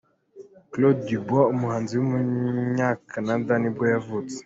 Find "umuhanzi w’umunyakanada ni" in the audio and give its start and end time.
1.53-3.69